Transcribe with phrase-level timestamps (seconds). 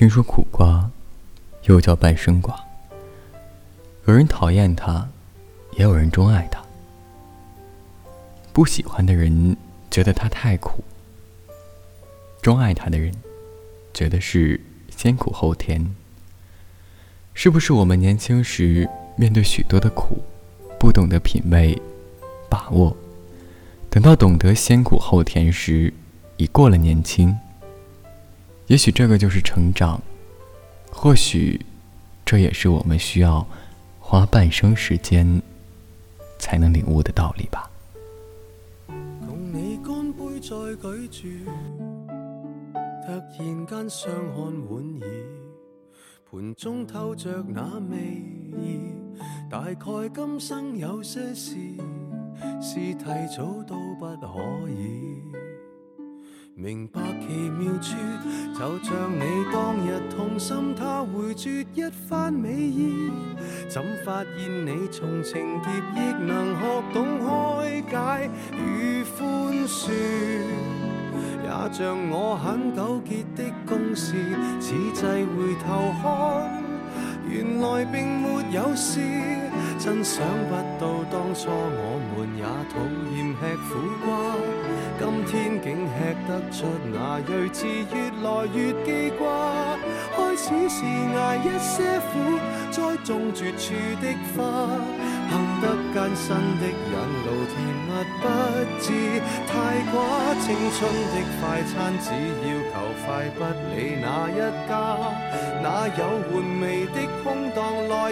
[0.00, 0.90] 听说苦瓜
[1.64, 2.58] 又叫半生瓜，
[4.06, 5.06] 有人讨厌它，
[5.72, 6.58] 也有人钟爱它。
[8.50, 9.54] 不喜欢的人
[9.90, 10.82] 觉得它太苦，
[12.40, 13.14] 钟爱它的人
[13.92, 15.94] 觉得是先苦后甜。
[17.34, 20.22] 是不是我们年轻时面对许多的苦，
[20.78, 21.78] 不懂得品味、
[22.48, 22.96] 把握，
[23.90, 25.92] 等到懂得先苦后甜时，
[26.38, 27.38] 已过了年轻？
[28.70, 30.00] 也许这个就是成长，
[30.92, 31.60] 或许
[32.24, 33.44] 这也是我们需要
[33.98, 35.42] 花半生时间
[36.38, 37.68] 才能领悟的道理吧。
[38.86, 40.48] 共你干杯再
[41.08, 41.50] 举住，
[43.04, 45.08] 突然间相看莞尔。
[46.30, 47.96] 盘中透着那味
[48.56, 48.78] 意，
[49.50, 51.56] 大概今生有些事
[52.62, 53.04] 是提
[53.36, 55.39] 早都不可以。
[56.62, 57.96] 明白奇妙处，
[58.52, 63.10] 就像你当日痛心他回绝一番美意，
[63.66, 69.90] 怎发现你从情劫亦能学懂开解与宽恕？
[71.42, 74.14] 也像我很纠结的公事，
[74.60, 76.62] 此际回头看，
[77.26, 79.00] 原来并没有事。
[79.82, 82.76] 真想不到当初我们也讨
[83.16, 84.36] 厌吃苦瓜，
[84.98, 85.96] 今天竟吃
[86.28, 89.24] 得出那睿智，越来越记挂。
[90.14, 92.12] 开始是挨一些苦，
[92.70, 93.72] 栽种绝处
[94.02, 94.36] 的花。
[95.30, 96.92] 行得艰辛的引
[97.24, 97.56] 路，甜
[97.86, 97.88] 蜜
[98.20, 98.24] 不
[98.82, 98.84] 知
[99.48, 99.96] 太寡。
[100.44, 100.44] 青
[100.76, 100.78] 春
[101.08, 102.12] 的快餐，只
[102.44, 103.40] 要求快，不
[103.72, 104.36] 理哪一
[104.68, 104.70] 家。
[105.62, 107.00] 哪有玩味的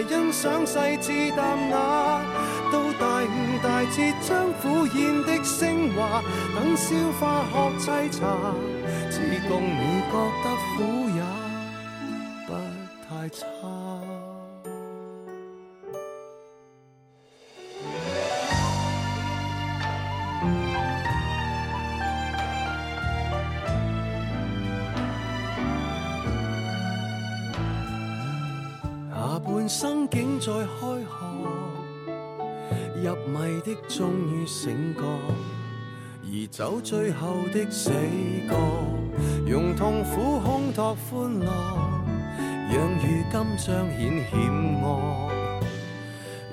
[0.07, 2.21] 欣赏细致淡雅？
[2.71, 6.21] 到大悟大彻，将苦咽的升华，
[6.55, 8.53] 等消化学沏茶，
[9.09, 9.17] 只
[9.49, 10.45] 供你觉得
[10.77, 10.77] 苦
[11.15, 11.21] 也
[12.45, 12.53] 不
[13.07, 14.28] 太差。
[29.69, 31.13] 生竟在开学，
[33.03, 35.01] 入迷的终于醒觉，
[36.23, 37.91] 而走最后的死
[38.49, 38.55] 角，
[39.45, 41.45] 用痛苦烘托欢乐，
[42.71, 45.29] 让如今彰显险恶。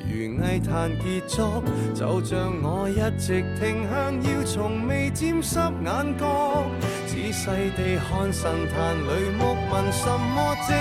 [0.09, 6.67] 如艺坛杰作，就像我一直停向，要从未沾湿眼角，
[7.07, 7.47] 仔细
[7.79, 9.31] 地看神坛里
[9.77, 10.73] 木纹，什么精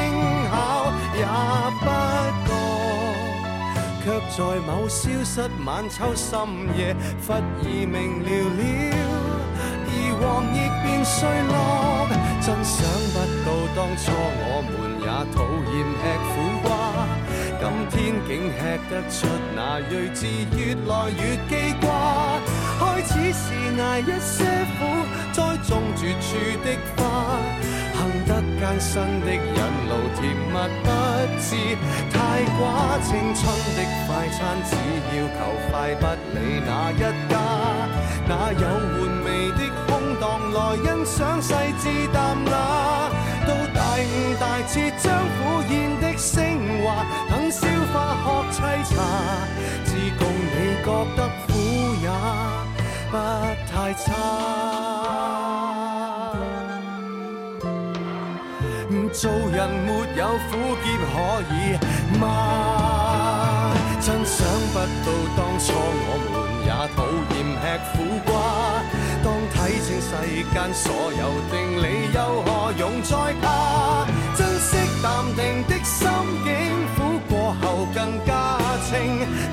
[0.49, 0.55] 巧
[1.15, 1.25] 也
[1.81, 1.85] 不
[2.45, 2.49] 觉，
[4.03, 6.31] 却在某消失晚秋深
[6.77, 6.95] 夜，
[7.27, 8.59] 忽已明了了，
[9.87, 10.23] 而黄
[10.53, 11.53] 亦便碎落。
[12.41, 12.77] 真想
[13.11, 15.37] 不到当初我们也讨
[15.73, 16.33] 厌吃苦
[16.63, 16.67] 瓜。
[17.57, 17.93] 今天
[18.27, 19.15] 竟吃得出
[19.55, 20.19] 那睿智，
[20.55, 21.19] 越来越
[21.49, 21.51] 记
[21.81, 21.83] 挂。
[22.77, 23.43] 开始是
[23.81, 24.35] 挨一些
[24.77, 24.79] 苦，
[25.33, 26.27] 栽种绝处
[26.63, 26.67] 的
[28.65, 29.59] 艰辛的引
[29.89, 30.89] 路，甜蜜不
[31.39, 31.55] 知
[32.11, 32.17] 太
[32.57, 32.97] 寡。
[33.03, 33.45] 青春
[33.77, 34.75] 的快餐，只
[35.15, 35.37] 要求
[35.69, 36.03] 快，不
[36.33, 36.99] 理哪一
[37.29, 37.33] 家。
[38.27, 42.51] 哪有玩味的空档来欣赏细致淡雅？
[43.45, 46.33] 到大悟大彻，将苦宴的升
[46.83, 47.05] 华。
[47.29, 48.93] 等消化学沏茶，
[49.85, 51.53] 只供你觉得苦
[52.01, 52.09] 也
[53.11, 53.13] 不
[53.71, 54.64] 太差。
[59.17, 61.15] 做人没有苦涩可
[61.55, 61.55] 以
[62.19, 63.71] 吗？
[64.01, 66.35] 真想不到当初我们
[66.67, 66.99] 也讨
[67.31, 67.95] 厌吃苦
[68.25, 68.29] 瓜。
[69.23, 70.11] 当睇清世
[70.53, 74.05] 间所有定理，又何用再怕？
[74.35, 74.69] 珍惜
[75.01, 75.95] 淡定的心
[76.43, 76.53] 境。
[76.95, 76.97] 苦
[77.29, 77.63] 过后
[77.95, 77.97] 更
[78.27, 78.29] 加
[78.83, 78.93] 清，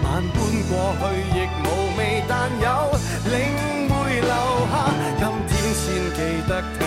[0.03, 0.37] 万般
[0.69, 1.03] 过去
[1.39, 1.65] 亦无
[1.97, 2.67] 味，但有
[3.31, 3.33] 领
[3.89, 4.33] 会留
[4.73, 4.75] 下。
[5.19, 5.85] 今天先
[6.17, 6.19] 记
[6.49, 6.82] 得听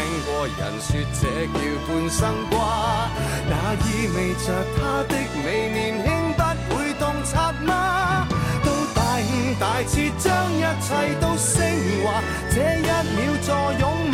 [0.47, 0.89] 人说
[1.19, 1.55] 这叫
[1.87, 3.09] 半生瓜
[3.49, 4.45] 那意味着
[4.75, 5.13] 他的
[5.43, 6.39] 美年轻不
[6.75, 8.27] 会洞察吗？
[8.63, 11.55] 到大悟大彻将一切都升
[12.03, 12.21] 华。
[12.51, 13.47] 这一秒坐
[13.79, 14.04] 拥